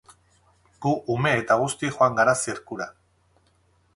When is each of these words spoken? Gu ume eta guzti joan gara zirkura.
Gu 0.85 0.93
ume 1.15 1.33
eta 1.41 1.59
guzti 1.65 1.91
joan 1.99 2.19
gara 2.21 2.35
zirkura. 2.45 2.87